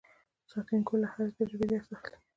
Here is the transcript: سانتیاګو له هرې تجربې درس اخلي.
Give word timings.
سانتیاګو 0.49 0.95
له 1.01 1.07
هرې 1.13 1.31
تجربې 1.37 1.65
درس 1.69 1.89
اخلي. 1.95 2.17